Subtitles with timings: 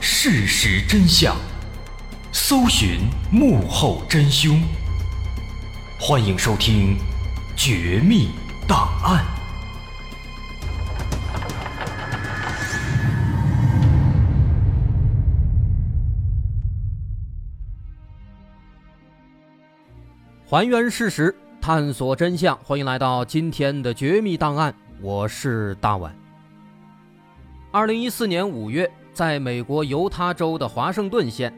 [0.00, 1.36] 事实真相，
[2.32, 3.00] 搜寻
[3.32, 4.62] 幕后真凶。
[5.98, 6.96] 欢迎收听
[7.56, 8.30] 《绝密
[8.66, 9.24] 档案》。
[20.48, 22.56] 还原事实，探索真相。
[22.62, 24.72] 欢迎来到今天的《绝密档案》，
[25.02, 26.14] 我是大碗。
[27.70, 31.52] 二零一四年五月，在美国犹他州的华盛顿县，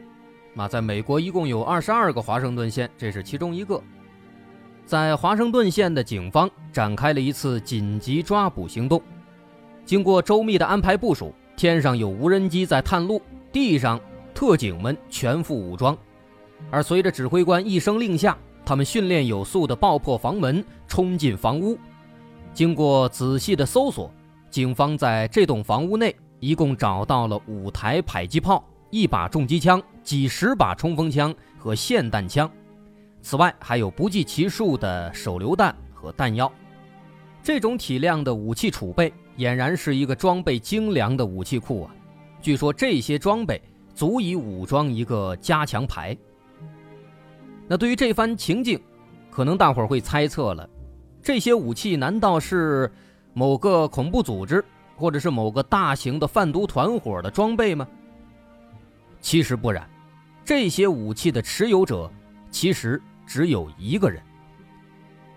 [0.55, 3.79] 那在美国一共有二十二个华盛顿县，这是其中一个。
[4.83, 8.99] 在华盛顿县的警方展开了一次紧急抓捕行动，
[9.85, 14.01] 经过周密的安排部署，天上有无人机在探路，地上
[14.33, 15.95] 特警们全副武装，
[16.71, 18.35] 而随着指挥官一声令下。
[18.65, 21.77] 他们训练有素地爆破房门，冲进房屋。
[22.55, 24.11] 经过仔细的搜索，
[24.49, 32.49] 警方在这栋房屋内一共找到了五台迫击炮、一把重机枪、几十把冲锋枪和霰弹枪，
[33.21, 36.51] 此外还有不计其数的手榴弹和弹药。
[37.43, 41.95] 这种体量的武器储备，俨然是一个装备精良的武器库啊！
[42.41, 43.61] 据说这些装备
[43.93, 46.17] 足以武装一个加强排。
[47.67, 48.81] 那对于这番情境，
[49.29, 50.67] 可能大伙儿会猜测了：
[51.21, 52.91] 这些武器难道是
[53.33, 54.65] 某个恐怖组织，
[55.01, 57.87] 或者是某个大型的贩毒团伙的装备吗？
[59.19, 59.89] 其实不然，
[60.45, 62.09] 这些武器的持有者
[62.51, 64.21] 其实只有一个人。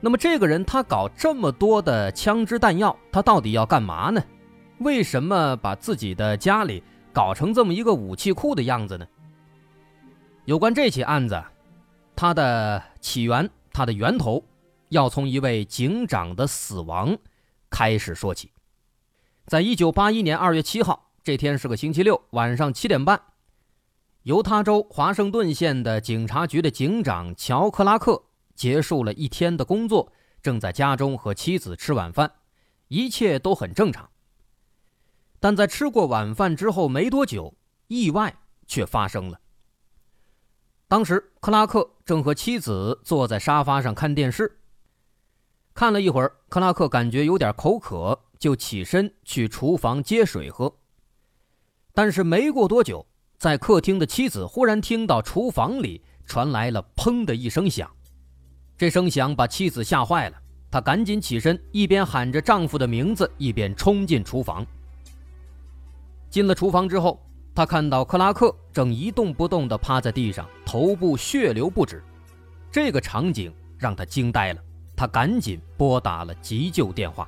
[0.00, 4.22] 那么这个人他搞这么多的枪支弹药，他到底要干嘛呢？
[4.80, 9.06] 为什么把自己的家里搞成这么一个武器库的样子呢？
[10.44, 11.42] 有关这起案子。
[12.16, 14.40] 它的起源，它的源头，
[14.90, 17.18] 要从一位警长的死亡
[17.68, 18.52] 开始说起。
[19.46, 23.20] 在一九八一年二月七号这天是个星期六晚上七点半，
[24.22, 28.24] 犹他州华盛顿县的警察局的警长乔克拉克
[28.54, 30.10] 结束了一天的工作，
[30.40, 32.32] 正在家中和妻子吃晚饭，
[32.88, 34.08] 一切都很正常。
[35.40, 37.54] 但在吃过晚饭之后没多久，
[37.88, 38.34] 意外
[38.66, 39.38] 却发生了。
[40.88, 44.60] 当时，克拉克正和妻子坐在沙发上看电视。
[45.74, 50.70] 看了一会儿，克拉克感觉有点口渴，就起身去厨房接水喝。
[51.94, 53.06] 但是没过多久，
[53.38, 57.90] 在客厅的妻子忽然听到厨房里传来了“砰”的一声响，
[58.76, 60.36] 这声响把妻子吓坏了，
[60.70, 64.66] 她赶紧起身，一边喊着丈夫的名字，一边冲进厨房。
[66.28, 67.18] 进了厨房之后。
[67.54, 72.04] 她看到克拉克正一动不动地趴在地上，头部血流不止，
[72.70, 74.60] 这个场景让她惊呆了。
[74.94, 77.26] 她赶紧拨打了急救电话。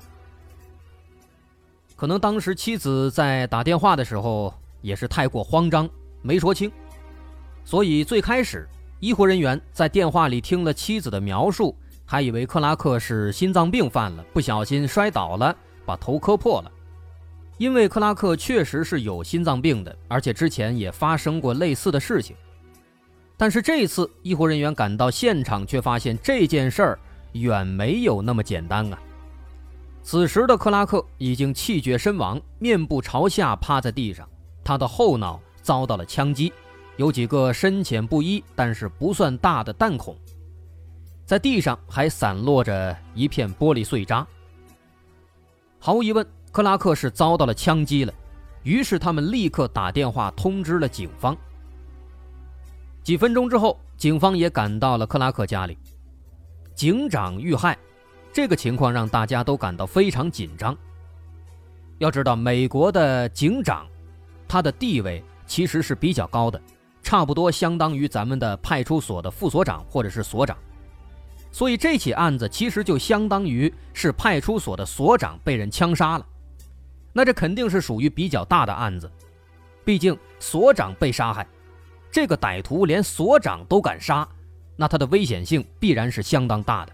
[1.97, 4.53] 可能当时妻子在打电话的时候
[4.83, 5.89] 也是太过慌张，
[6.21, 6.71] 没说清，
[7.65, 8.69] 所以最开始
[9.01, 11.75] 医护人员在电话里听了妻子的描述，
[12.05, 16.71] 还以为克拉克是心脏病犯了，不小心摔倒了，把头磕破了。
[17.57, 22.37] 因为克拉克确实是有心脏病的，而且之前也发生过类似的事情。
[23.39, 26.99] 但是这次医护人员赶到现场，却发现这件事儿
[27.33, 28.99] 远没有那么简单啊！
[30.07, 34.25] 此时的克拉克已经气绝身亡，面部朝下趴在地上，
[34.63, 36.53] 他的后脑遭到了枪击，
[36.97, 40.17] 有几个深浅不一但是不算大的弹孔，
[41.25, 44.25] 在地上还散落着一片玻璃碎渣。
[45.81, 46.25] 毫无疑问。
[46.53, 48.15] 克拉克是遭到了枪击了，
[48.63, 51.37] 于是他们立刻打电话通知了警方。
[53.03, 55.77] 几分钟之后，警方也赶到了克拉克家里。
[56.77, 57.77] 警长遇害，
[58.37, 60.77] 这个情况让大家都感到非常紧张。
[61.97, 63.87] 要知道，美国的警长，
[64.47, 66.61] 他的地位其实是比较高的，
[67.03, 70.55] 差不多相当于咱们的派出所的副所长或者是所长。
[71.51, 76.27] 所以这起案子其实就相当于是派出所的所长被人枪杀了。
[77.15, 79.11] 那这肯定是属于比较大的案子，
[79.83, 81.47] 毕竟所长被杀害，
[82.11, 84.29] 这个歹徒连所长都敢杀，
[84.77, 86.93] 那他的危险性必然是相当大的。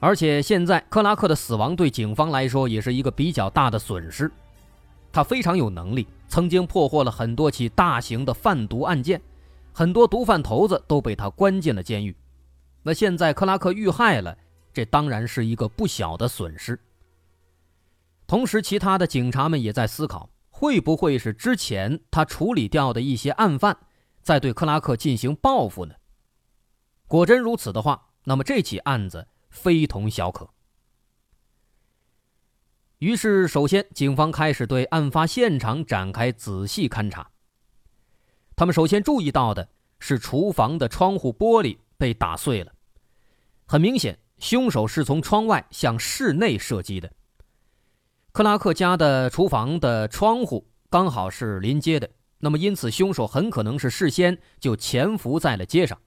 [0.00, 4.30] 而且现在克拉克的死亡对警方来说也是一个比较大的损失，
[5.10, 9.20] 他非常有能力，曾经破获了很多起大型的贩毒案件，
[9.72, 12.14] 很多毒贩头子都被他关进了监狱。
[12.82, 14.38] 那现在克拉克遇害了，
[14.72, 16.78] 这当然是一个不小的损失。
[18.26, 23.76] 同时，其他的警察们也在思考，会不会是之前他处理掉的一些案犯，
[24.22, 25.94] 在对克拉克进行报复呢？
[27.08, 30.48] 果真如此的话，那么这起案子非同小可。
[32.98, 37.30] 于是，首先警方开始对案发现场展开仔细勘查。
[38.56, 39.68] 他们首先注意到的
[40.00, 42.72] 是厨房的窗户玻璃被打碎了，
[43.66, 47.12] 很明显，凶手是从窗外向室内射击的。
[48.32, 56.00] 克拉克家的厨房的窗户刚好是临街的，那么因此，凶手很可能是事先就潜伏在了街上。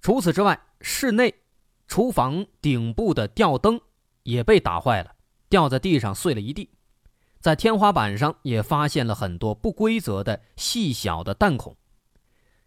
[0.00, 1.34] 除此之外，室内
[1.86, 3.80] 厨房顶部的吊灯
[4.22, 5.12] 也被打坏了。
[5.48, 6.70] 掉在地上碎了一地，
[7.38, 11.76] 在天花板上也发现了很多不规则的细小的弹孔，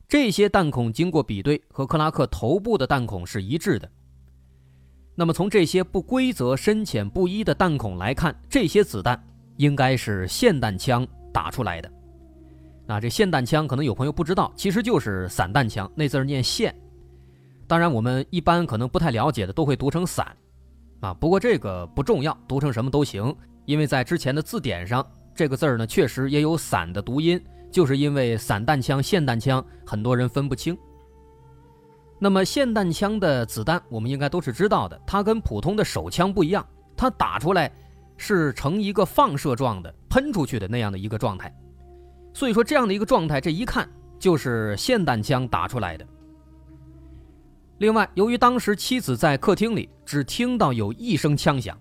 [0.07, 3.89] 这些弹孔经过比对和克拉克头部的弹孔是一致的。
[5.15, 9.19] 那么从这些不规则、深浅不一的弹孔来看，这些子弹
[9.57, 11.91] 应该是霰弹枪打出来的。
[12.85, 16.71] 那这霰弹枪可能有朋友不知道，其实就是散弹枪，那字念霰。
[17.67, 20.25] 当然我们一般可能不太了解的都会读成散。
[21.01, 23.35] 啊，不过这个不重要，读成什么都行，
[23.65, 27.39] 因为在之前的字典上，这个字儿呢确实也有散的读音，
[27.69, 30.75] 就是因为散弹枪、霰弹枪很多人分不清。
[32.17, 36.65] 那么霰弹枪的子弹，我们应该都是知道的，它跟普通的手枪不一样，
[36.95, 37.71] 它打出来
[38.15, 41.53] 是呈一个放射状的、喷出去的那样的一个状态，
[42.33, 46.07] 所以说这样的一个状态，这一看就是霰弹枪打出来的。
[47.80, 51.77] 另外，由于当时妻子在客厅里只听到有一声枪响，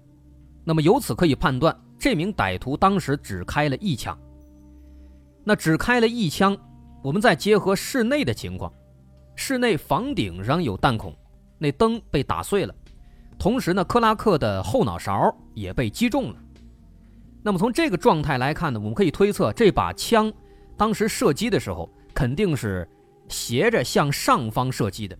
[0.64, 4.18] 那么由此可以判断，这名歹徒当时只开了一枪。
[5.44, 6.56] 那只开了一枪，
[7.02, 8.72] 我们再结合室内的情况，
[9.36, 11.14] 室内房顶上有弹孔，
[11.58, 12.74] 那灯被打碎了，
[13.38, 16.36] 同时呢，克拉克的后脑勺也被击中了。
[17.40, 20.32] 那么从这个状态来看呢，我们可以推测，这把枪
[20.76, 22.88] 当时射击的时候肯定是
[23.28, 25.16] 斜着向上方射击的。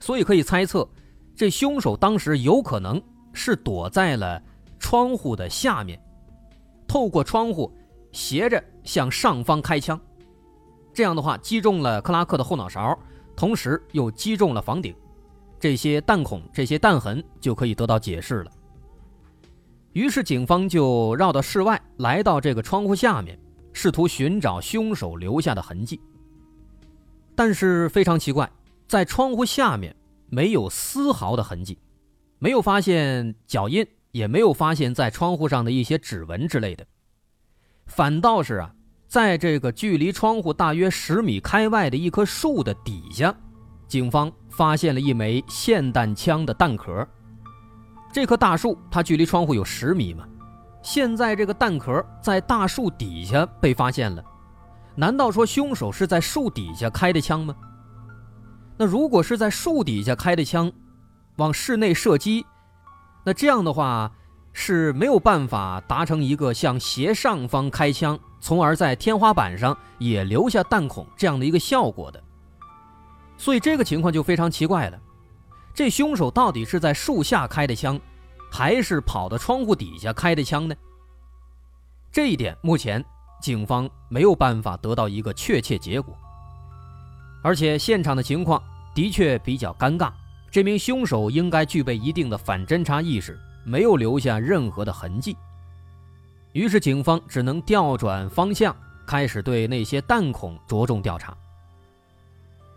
[0.00, 0.88] 所以可以猜测，
[1.34, 3.02] 这凶手当时有可能
[3.32, 4.42] 是躲在了
[4.78, 6.00] 窗户的下面，
[6.86, 7.72] 透过窗户
[8.12, 10.00] 斜着向上方开枪，
[10.94, 12.98] 这样的话击中了克拉克的后脑勺，
[13.36, 14.94] 同时又击中了房顶，
[15.60, 18.50] 这些弹孔、这些弹痕就可以得到解释了。
[19.92, 23.38] 于是警方就绕到室外，来到这个窗户下面，
[23.72, 26.00] 试图寻找凶手留下的痕迹，
[27.34, 28.48] 但是非常奇怪。
[28.88, 29.94] 在窗户下面
[30.30, 31.78] 没有丝毫的痕迹，
[32.38, 36.86] 没有发现脚印，也没有发现在窗户上的一些指纹之类的。
[37.86, 38.74] 反倒是啊，
[39.06, 43.34] 在这个距离窗户大约十米开外的一棵树的底下，
[43.86, 47.06] 警方发现了一枚霰弹枪的弹壳。
[48.10, 50.26] 这棵大树它距离窗户有十米嘛，
[50.82, 54.24] 现在这个弹壳在大树底下被发现了，
[54.94, 57.54] 难道说凶手是在树底下开的枪吗？
[58.78, 60.70] 那如果是在树底下开的枪，
[61.36, 62.46] 往室内射击，
[63.24, 64.10] 那这样的话
[64.52, 72.22] 是没有办法达成一个向斜上方开枪，从而在天花板上也留下弹孔这样的一个效果的。
[73.36, 75.00] 所以这个情况就非常奇怪了，
[75.74, 77.98] 这凶手到底是在树下开的枪，
[78.50, 80.74] 还是跑到窗户底下开的枪呢？
[82.12, 83.04] 这一点目前
[83.42, 86.16] 警方没有办法得到一个确切结果。
[87.42, 88.62] 而且现场的情况
[88.94, 90.10] 的确比较尴尬，
[90.50, 95.36] 这名凶手应该具备一定的反侦查意识，没有留下任何的痕迹。
[96.52, 98.74] 于是警方只能调转方向，
[99.06, 101.36] 开始对那些弹孔着重调查。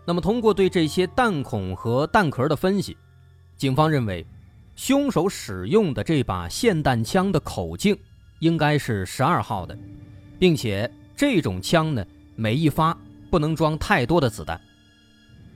[0.04, 2.96] 那么，通过对这些弹孔和弹壳的分析，
[3.56, 4.26] 警方认为，
[4.76, 7.96] 凶手使用的这把霰弹枪的口径
[8.40, 9.76] 应该是十二号的，
[10.38, 12.04] 并且这种枪呢，
[12.36, 12.96] 每一发。
[13.32, 14.60] 不能装太多的子弹，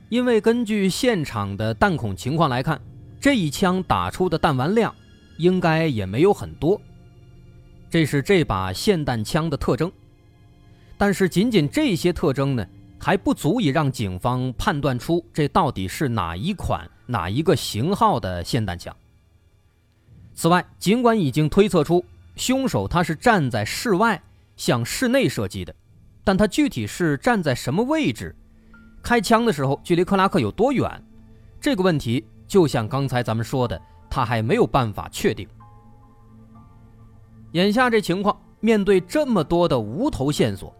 [0.09, 2.81] 因为根据现场的弹孔情况来看，
[3.21, 4.95] 这一枪打出的弹丸量
[5.37, 6.81] 应该也没有很多。
[7.87, 9.91] 这是这把霰弹枪的特征，
[10.97, 12.65] 但是仅仅这些特征呢，
[12.97, 18.95] 还不足以让警方判断出这到底是哪一款、哪一个型号的霰弹枪。
[20.33, 22.03] 此外，尽管已经推测出
[22.35, 24.19] 凶手他是站在室外
[24.55, 25.75] 向室内射击的。
[26.27, 28.35] 但他具体是站在什么位置，
[29.01, 31.01] 开枪的时候距离克拉克有多远，
[31.57, 35.47] 这个问题就像刚才咱们说的，他还没有办法确定。
[37.53, 40.75] 眼下这情况，面对这么多的无头线索，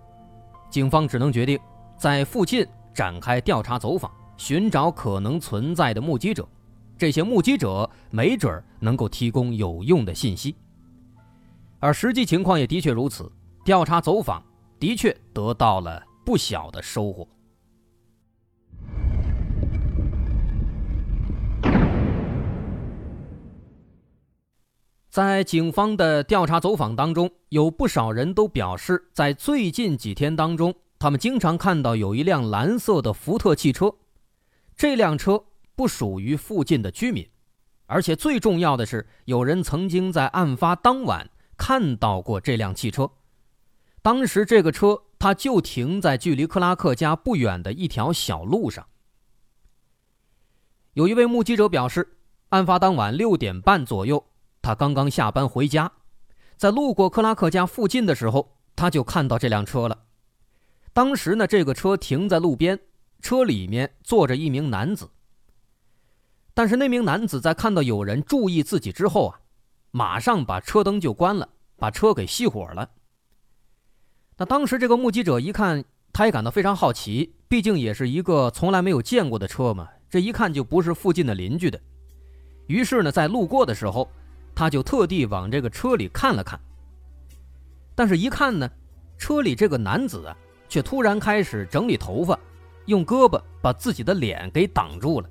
[0.69, 1.57] 警方只能决定
[1.97, 6.45] 在附近展开调查走访，寻找可能存在的目击者。
[6.97, 10.53] 这些目击者没准能够提供有用的信息。
[11.79, 13.31] 而实际情况也的确如此，
[13.63, 14.43] 调查走访。
[14.79, 17.27] 的确得到了不小的收获。
[25.09, 33.91] 在警方的调查走访当中，有不少人都表示，在最近几天当中，他们经常看到有一辆蓝色的福特汽车。
[34.75, 35.43] 这辆车
[35.75, 37.27] 不属于附近的居民，
[37.87, 43.09] 而且最重要的是，有人曾经在案发当晚看到过这辆汽车。
[44.07, 48.87] 当时这个车，它就停在距离克拉克家不远的一条小路上。
[50.93, 54.25] 有一位目击者表示，案发当晚六点半左右。
[54.61, 55.91] 他刚刚下班回家，
[56.55, 60.05] 在路过克拉克家附近的时候，他就看到这辆车了。
[60.93, 62.79] 当时呢，这个车停在路边，
[63.19, 65.09] 车里面坐着一名男子。
[66.53, 69.41] 但是那名男子在看到有人注意自己之后啊，
[69.91, 72.91] 马上把车灯就关了，把车给熄火了。
[74.37, 81.79] 那当时这个目击者一看，他也感到非常好奇，毕竟也是一个从来没有见过的车嘛，这一看就不是附近的邻居的。
[82.67, 84.09] 于是呢，在路过的时候。
[84.59, 86.59] 他就特地往这个车里看了看，
[87.93, 88.67] 但是，一看呢，
[89.15, 90.35] 车里这个男子啊，
[90.67, 92.39] 却突然开始整理头发，
[92.87, 95.29] 用胳膊把自己的脸给挡住了。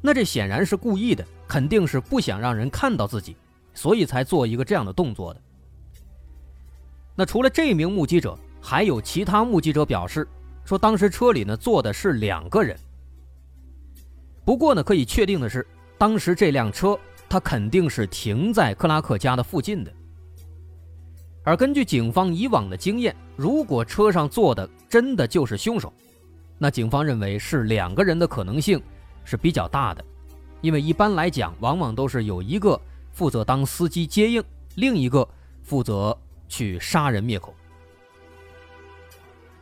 [0.00, 3.36] 那这显然是故意的，肯定是不想让人看到自己，
[3.72, 5.40] 所以才做一个这样的动作的。
[7.20, 10.26] 那除了这名目击者，还有其他目击者表示
[10.64, 12.74] 说，当时车里呢坐的是两个人。
[14.42, 15.66] 不过呢，可以确定的是，
[15.98, 16.98] 当时这辆车。
[17.28, 19.92] 他肯定是停在克拉克家的附近的，
[21.44, 25.92] 而根据警方以往的经验，如果车上坐的真的就是凶手，
[26.58, 28.82] 那警方认为是两个人的可能性
[29.24, 30.04] 是比较大的，
[30.60, 32.80] 因为一般来讲，往往都是有一个
[33.12, 34.42] 负责当司机接应，
[34.74, 35.28] 另一个
[35.62, 36.16] 负责
[36.50, 37.54] 去杀人灭口。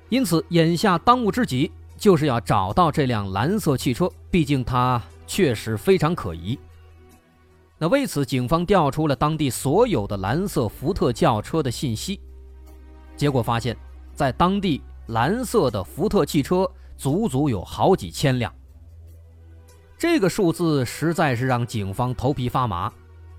[0.08, 6.58] 因此，眼下当务之急就是要找到这辆蓝色汽车，毕竟它确实非常可疑。
[7.78, 12.20] 那为此，警方调出了当地所有的蓝色福特轿车的信息，
[13.16, 13.76] 结果发现，
[14.14, 18.52] 在当地蓝色的福特汽车足足有好几千辆。
[19.98, 22.92] 这个数字实在是让警方头皮发麻。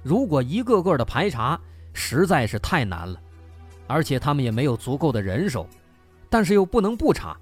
[0.04, 1.60] 如果一个个的排查，
[1.94, 3.20] 实在是太难了，
[3.90, 5.68] 而且他们也没有足够的人手，
[6.30, 7.36] 但是又不能不查。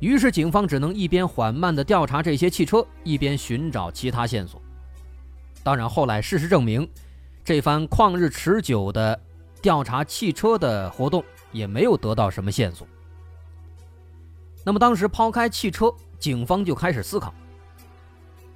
[0.00, 4.60] 于是，警方只能一边缓慢地调查这些汽车，一边寻找其他线索。
[5.62, 6.86] 当然，后来事实证明，
[7.44, 9.18] 这番旷日持久的
[9.62, 12.84] 调查汽车的活动也没有得到什么线索。
[14.64, 17.32] 那么，当时抛开汽车，警方就开始思考：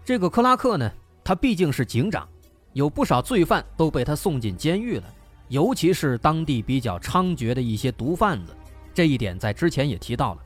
[0.04, 0.90] 这个克拉克呢，
[1.22, 2.28] 他毕竟是警长，
[2.72, 5.04] 有不少罪犯都被他送进监狱了，
[5.48, 8.54] 尤其是当地比较猖獗的一些毒贩子，
[8.92, 10.42] 这一点在之前也提到了。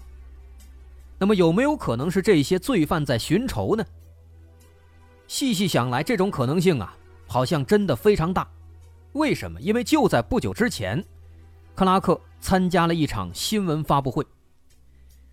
[1.18, 3.84] 那么，有没有可能是这些罪犯在寻仇呢？
[5.26, 8.48] 细细想来，这种可能性啊，好像真的非常大。
[9.12, 9.60] 为什么？
[9.60, 11.04] 因为就在不久之前，
[11.74, 14.26] 克拉克参加了一场新闻发布会。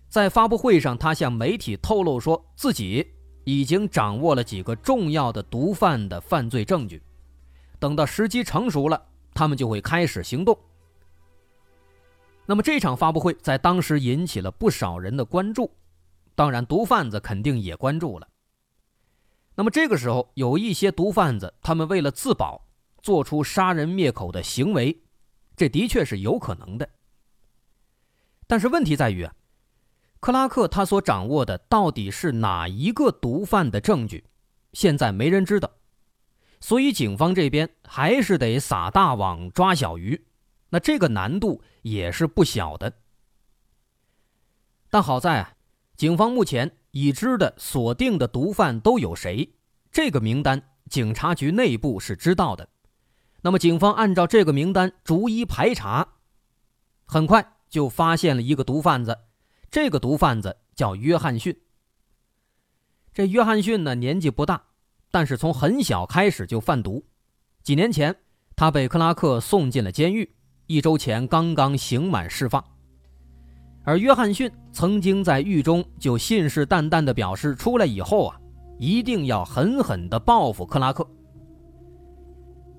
[0.08, 3.06] 在发布会上，他向媒体透露说自己
[3.44, 7.02] 已经掌握了几个重要的毒贩的犯罪证据，
[7.78, 9.02] 等到时机成熟了，
[9.38, 10.58] 他们就会开始行动。
[12.44, 15.70] 那么这场发布会在当时引起了不少人的关注，
[16.34, 18.26] 当然，毒贩子肯定也关注了。
[19.54, 22.66] 那么这个时候，有一些毒贩子，他们为了自保，
[23.00, 25.00] 做出杀人灭口的行为，
[25.54, 26.88] 这的确是有可能的。
[28.48, 29.32] 但是问题在于啊，
[30.18, 34.24] 克拉克他所掌握的到底是哪一个毒贩的证据，
[34.72, 35.70] 现在没人知道，
[36.60, 40.26] 所以警方这边还是得撒大网抓小鱼，
[40.70, 42.92] 那这个难度也是不小的。
[44.90, 45.54] 但好在啊，
[45.96, 46.72] 警方目前。
[46.92, 49.52] 已知的锁定的毒贩都有谁？
[49.92, 52.66] 这个名单警察局内部是知道的。
[53.42, 56.14] 那么，警方按照这个名单逐一排查，
[57.04, 59.18] 很快就发现了一个毒贩子。
[59.70, 61.60] 这个毒贩子叫约翰逊。
[63.12, 64.67] 这约翰逊呢，年纪不大，
[65.10, 67.04] 但是从很小开始就贩毒。
[67.62, 68.14] 几年前，
[68.56, 70.30] 他被克拉克送进了监狱，
[70.66, 72.62] 一周前刚刚刑满释放。
[73.84, 78.40] 而约翰逊曾经在狱中就信誓旦旦地表示，出来以后啊，
[78.78, 81.06] 一定要狠狠地报复克拉克。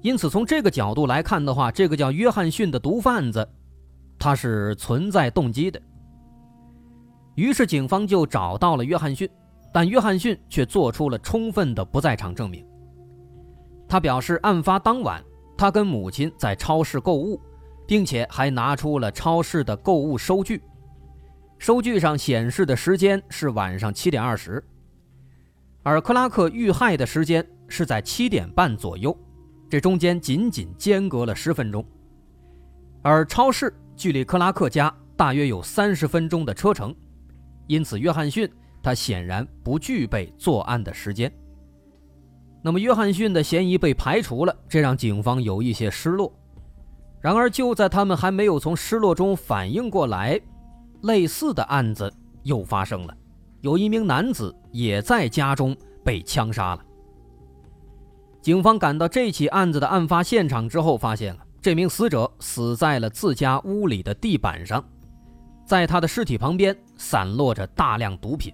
[0.02, 3.48] 因此，从这个角度来看的话，这个叫约翰逊的毒贩子，
[4.18, 5.82] 他是存在动机的。
[7.36, 9.28] 于是，警方就找到了约翰逊，
[9.72, 12.66] 但约翰逊却做出了充分的不在场证明。
[13.88, 15.24] 他表示，案发当晚，
[15.58, 17.42] 他跟母亲在超市购物，
[17.88, 20.62] 并且还拿出了超市的购物收据。
[21.58, 24.64] 收据上显示的时间是晚上七点二十，
[25.84, 29.18] 而克拉克遇害的时间是在七点半左右，
[29.70, 31.86] 这中间仅仅间隔了十分钟，
[33.02, 36.96] 而超市距离克拉克家大约有三十分钟的车程，
[37.68, 38.50] 因此约翰逊
[38.82, 41.32] 他显然不具备作案的时间。
[42.62, 46.34] 那么约翰逊的嫌疑被排除了，这让警方有一些失落。
[47.22, 50.40] 然而就在他们还没有从失落中反应过来，
[51.02, 52.12] 类似的案子
[52.44, 53.16] 又发生了，
[53.62, 56.86] 有一名男子也在家中被枪杀了。
[58.42, 64.84] 警方赶到这起案子的案发现场之后，发现了这名死者死在了自家屋里的地板上，
[65.66, 68.54] 在他的尸体旁边散落着大量毒品，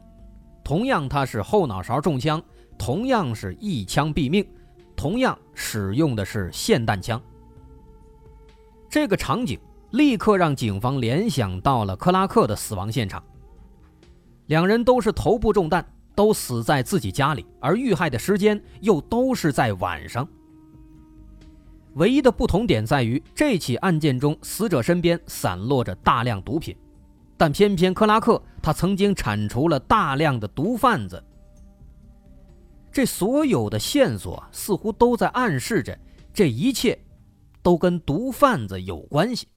[0.65, 2.43] 同样他是后脑勺中枪，
[2.77, 4.45] 同样是一枪毙命，
[4.98, 7.22] 同样使用的是霰弹枪。
[8.89, 9.57] 这个场景
[9.91, 13.24] 立刻让警方联想到了克拉克的死亡现场，
[14.48, 15.86] 两人都是头部中弹。
[16.15, 20.25] 都死在自己家里，而遇害的时间又都是在晚上。
[21.95, 26.74] 唯一的不同点在于，这起案件中死者身边散落着大量毒品，
[27.38, 31.24] 但偏偏克拉克他曾经铲除了大量的毒贩子。
[32.92, 35.98] 这所有的线索似乎都在暗示着，
[36.34, 36.98] 这一切
[37.62, 39.48] 都跟毒贩子有关系。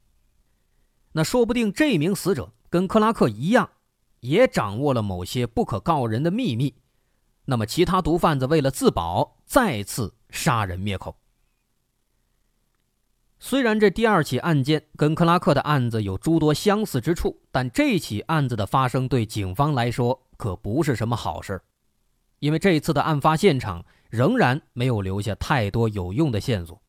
[1.12, 3.70] 那说不定这名死者跟克拉克一样。
[4.20, 6.74] 也掌握了某些不可告人的秘密，
[7.44, 11.16] 那么其他毒贩子为了自保，再次杀人灭口。
[13.40, 21.60] 虽然这第二起案件跟克拉克的案子有诸多相似之处，但这起案子的发生对警方来说可不是什么好事
[22.40, 26.80] 因为这一次的案发现场仍然没有留下太多有用的线索。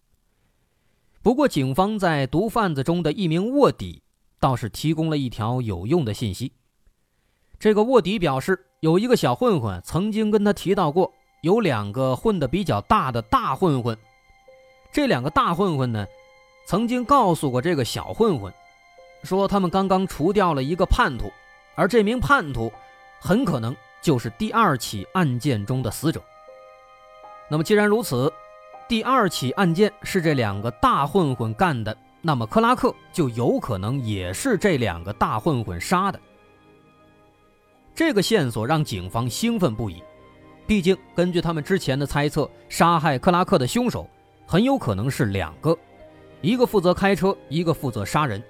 [1.21, 4.01] 不过，警方在毒贩子中的一名卧底
[4.39, 6.53] 倒是提供了一条有用的信息。
[7.59, 13.97] 这个卧底表示，有一个小混混曾经跟他提到过，有两个混得比较大的大混混。
[14.93, 16.05] 这两个大混混呢，
[16.69, 18.53] 曾经告诉过这个小混混，
[19.23, 21.31] 说他们刚刚除掉了一个叛徒，
[21.73, 22.71] 而这名叛徒
[23.19, 26.21] 很可能就是第二起案件中的死者。
[27.49, 28.31] 那么既然如此，
[28.87, 36.19] 第二起案件是这两个大混混干的，那么克拉克就有可能也是这两个大混混杀的。
[37.95, 40.03] 这个线索让警方兴奋不已，
[40.67, 44.07] 毕竟根据他们之前的猜测，杀害克拉克的凶手
[44.45, 45.75] 很有可能是两个，
[46.41, 48.41] 一个负责开车，一个负责杀人。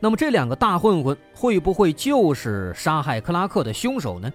[0.00, 4.32] 那么这两个大混混会不会就是杀害克拉克的凶手呢？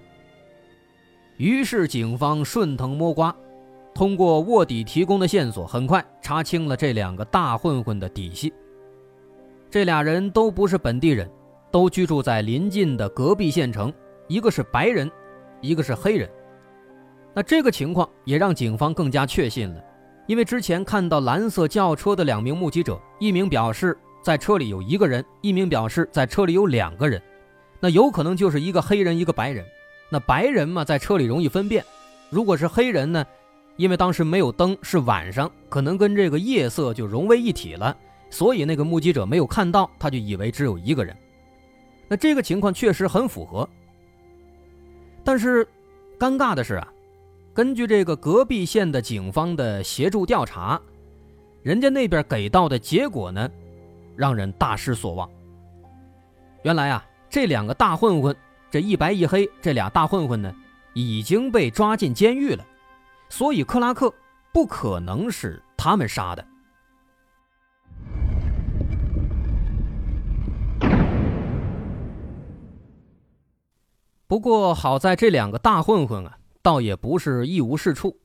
[1.37, 3.35] 于是警方顺藤摸瓜，
[3.93, 8.53] 通过卧底提供的线索，很快查清了这两个大混混的底细。
[9.71, 11.27] 这俩人都不是本地人，
[11.71, 13.91] 都居住在邻近的隔壁县城。
[14.27, 15.09] 一个是白人，
[15.59, 16.29] 一个是黑人。
[17.33, 19.83] 那这个情况也让警方更加确信了，
[20.25, 27.21] 因为之前看到蓝色轿车的两名目击者，一名表示在车里有一个人，一名表示在车里有两个人。
[27.79, 29.65] 那有可能就是一个黑人，一个白人。
[30.09, 31.83] 那白人嘛，在车里容易分辨；
[32.29, 33.25] 如果是黑人呢，
[33.75, 37.97] 因为当时没有灯，是晚上，可能跟这个夜色就融为一体了，
[38.29, 41.13] 所以那个目击者没有看到，他就以为只有一个人。
[42.07, 43.67] 那这个情况确实很符合。
[45.23, 45.67] 但是，
[46.19, 46.92] 尴尬的是啊，
[47.53, 50.81] 根据这个隔壁县的警方的协助调查，
[51.61, 53.47] 人家那边给到的结果呢，
[54.15, 55.29] 让人大失所望。
[56.63, 58.35] 原来啊，这两个大混混，
[58.71, 60.51] 这一白一黑这俩大混混呢，
[60.95, 62.65] 已经被抓进监狱了，
[63.29, 64.11] 所以克拉克
[64.51, 66.43] 不可能是他们杀的。
[74.25, 78.19] 不过好在这两个大混混啊，倒也不是一无是处。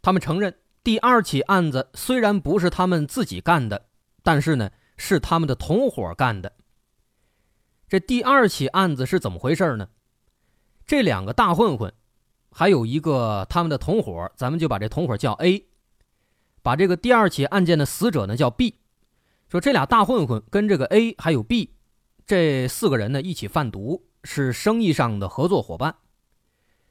[0.00, 3.84] 他们承认第二起案子虽然不是他们自己干的，
[4.22, 6.50] 但是呢是他们的同伙干的。
[7.86, 9.88] 这第二起案子是怎么回事呢？
[10.86, 11.92] 这两个大混混，
[12.50, 15.66] 还有一个他们的同伙，咱们就把这同伙叫 A，
[16.62, 18.76] 把这个第二起案件的死者呢叫 B。
[19.48, 21.74] 说这俩大混混跟这个 A 还有 B
[22.24, 24.06] 这四个人呢一起贩毒。
[24.22, 25.96] 是生意上的合作伙伴，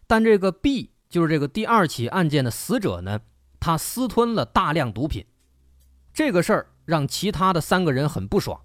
[0.10, 3.20] 但这个 B 就是这个第二起案件的死者呢，
[3.60, 5.24] 他私吞了大量毒品，
[6.12, 8.60] 这个事儿让其他的三个人很不爽，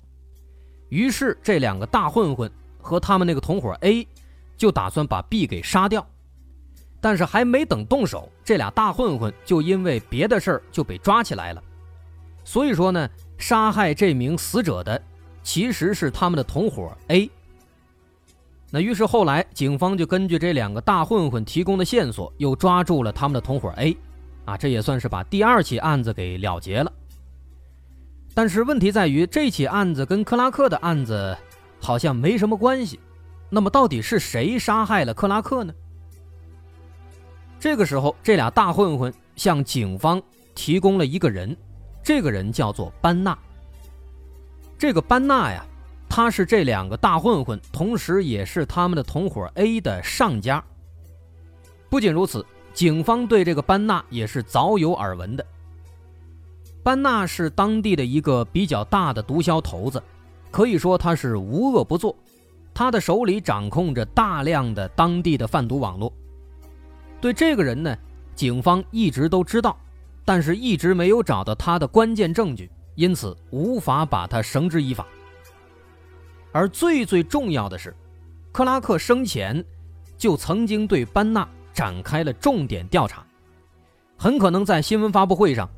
[0.88, 4.08] 于是这两个大混混和他们那个同伙 A
[4.56, 6.08] 就打算把 B 给杀掉，
[6.98, 11.62] 但是还没等动手，这俩大混混就因为别的事儿就被抓起来了，
[12.42, 14.98] 所以说呢，杀害这名死者的
[15.42, 17.30] 其实是他们的同伙 A。
[18.74, 23.96] 那于是后来，警方就根据这两个大混混提供的线索，又抓住了他们的同伙 A，
[24.46, 26.92] 啊，这也算是把第二起案子给了结了。
[28.34, 31.38] 但是问题在于，这起案子跟克拉克的案子
[31.80, 32.98] 好像没什么关系。
[33.48, 35.72] 那么到底是谁杀害了克拉克呢？
[37.60, 40.20] 这个时候，这俩大混混向警方
[40.52, 41.56] 提供了一个人，
[42.02, 43.38] 这个人叫做班纳。
[44.76, 45.64] 这个班纳呀，
[46.16, 50.62] 他是这两个大混混，同时也是他们的同伙 A 的上家。
[51.90, 55.44] 不仅如此，警方对这个班纳也是早有耳闻的。
[56.84, 60.00] 班纳是当地的一个比较大的毒枭头子，
[60.52, 62.14] 可以说他是无恶不作。
[62.72, 66.12] 他的手里掌控着大量的当地的贩毒网络。
[67.20, 67.92] 对这个人呢，
[68.36, 69.76] 警方一直都知道，
[70.24, 75.04] 但是一直没有找到他的关键证据，因此无法把他绳之以法。
[76.54, 77.94] 而最最重要的是，
[78.52, 79.62] 克拉克生前
[80.16, 81.46] 就曾经对班纳。
[81.74, 83.26] 展开了重点调查，
[84.16, 85.68] 很可能在新闻发布会上，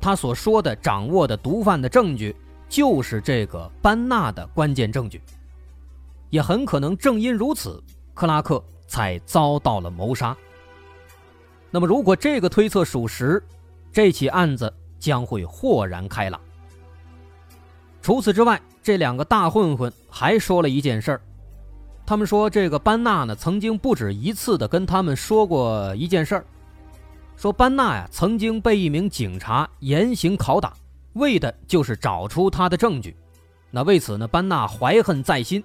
[0.00, 2.34] 他所说的掌握的毒贩的证据，
[2.66, 5.20] 就是这个班纳的关键证据。
[6.30, 7.78] 也很可能正因如此，
[8.14, 10.34] 克拉克才遭到了谋杀。
[11.70, 13.44] 那么，如果这个推测属实，
[13.92, 16.40] 这起案子将会豁然开朗。
[18.00, 21.20] 除此之外，这两个大混混还说了一件事儿。
[22.04, 26.44] 他们说，这个班纳呢，曾经不止一次的跟他们说过一件事儿，
[27.34, 30.74] 说班纳呀曾经被一名警察严刑拷打，
[31.14, 33.16] 为的就是找出他的证据。
[33.70, 35.64] 那为此呢，班纳怀恨在心，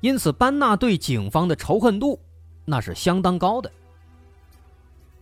[0.00, 2.20] 因此班纳对警方的仇恨度
[2.66, 3.72] 那是相当高的。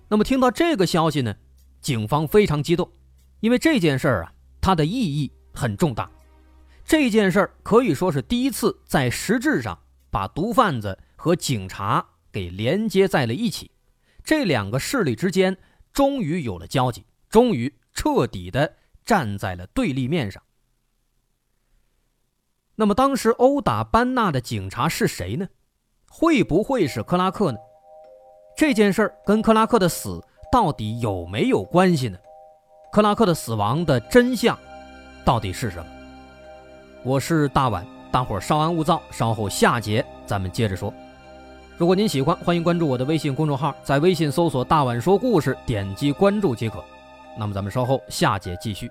[0.08, 1.32] 那么听到这个消息呢，
[1.80, 2.90] 警方非常激动，
[3.38, 6.10] 因为这件事儿啊，它的意义很重大。
[6.88, 13.70] 这件事儿可以说是第一次在实质上把毒贩子和警察给连接在了一起，
[14.24, 15.54] 这两个势力之间
[15.92, 18.74] 终于有了交集，终于彻底的
[19.04, 20.42] 站在了对立面上。
[22.74, 25.46] 那么，当时殴打班纳的警察是谁呢？
[26.08, 27.58] 会不会是克拉克呢？
[28.56, 32.18] 这件事儿跟克拉克的死到底有没有关系呢？
[32.90, 34.58] 克拉克的死亡的真相
[35.22, 35.97] 到底是什么？
[37.04, 40.92] 我是大碗，大伙儿稍安勿躁，稍后下节咱们接着说。
[41.76, 46.84] 如果您喜欢，欢迎关注我的微信公众号，在微信搜索“大碗说故事”，点击关注即可。
[47.38, 48.90] 那么咱们稍后下节继续。